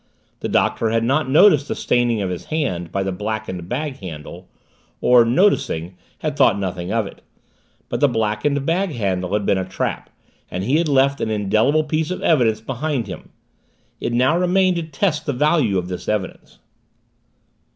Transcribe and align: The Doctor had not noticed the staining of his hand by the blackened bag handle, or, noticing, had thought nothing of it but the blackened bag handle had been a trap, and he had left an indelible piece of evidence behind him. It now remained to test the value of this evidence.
The 0.39 0.49
Doctor 0.49 0.89
had 0.89 1.03
not 1.03 1.29
noticed 1.29 1.67
the 1.67 1.75
staining 1.75 2.23
of 2.23 2.31
his 2.31 2.45
hand 2.45 2.91
by 2.91 3.03
the 3.03 3.11
blackened 3.11 3.69
bag 3.69 3.99
handle, 3.99 4.47
or, 4.99 5.23
noticing, 5.25 5.95
had 6.21 6.35
thought 6.35 6.57
nothing 6.57 6.91
of 6.91 7.05
it 7.05 7.21
but 7.87 7.99
the 7.99 8.07
blackened 8.07 8.65
bag 8.65 8.93
handle 8.93 9.33
had 9.33 9.45
been 9.45 9.59
a 9.59 9.63
trap, 9.63 10.09
and 10.49 10.63
he 10.63 10.77
had 10.79 10.87
left 10.87 11.21
an 11.21 11.29
indelible 11.29 11.83
piece 11.83 12.09
of 12.09 12.23
evidence 12.23 12.61
behind 12.61 13.05
him. 13.05 13.29
It 13.99 14.11
now 14.11 14.35
remained 14.39 14.77
to 14.77 14.81
test 14.87 15.27
the 15.27 15.33
value 15.33 15.77
of 15.77 15.87
this 15.87 16.09
evidence. 16.09 16.57